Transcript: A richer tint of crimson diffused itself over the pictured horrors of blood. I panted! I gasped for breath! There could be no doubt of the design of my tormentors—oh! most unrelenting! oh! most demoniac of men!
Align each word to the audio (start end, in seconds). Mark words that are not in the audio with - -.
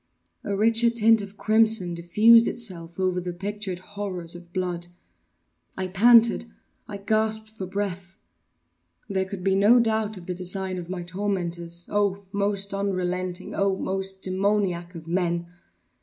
A 0.43 0.55
richer 0.57 0.89
tint 0.89 1.21
of 1.21 1.37
crimson 1.37 1.93
diffused 1.93 2.47
itself 2.47 2.99
over 2.99 3.21
the 3.21 3.31
pictured 3.33 3.77
horrors 3.77 4.33
of 4.33 4.51
blood. 4.51 4.87
I 5.77 5.89
panted! 5.89 6.45
I 6.87 6.97
gasped 6.97 7.47
for 7.51 7.67
breath! 7.67 8.17
There 9.07 9.25
could 9.25 9.43
be 9.43 9.53
no 9.53 9.79
doubt 9.79 10.17
of 10.17 10.25
the 10.25 10.33
design 10.33 10.79
of 10.79 10.89
my 10.89 11.03
tormentors—oh! 11.03 12.25
most 12.31 12.73
unrelenting! 12.73 13.53
oh! 13.53 13.77
most 13.77 14.23
demoniac 14.23 14.95
of 14.95 15.07
men! 15.07 15.45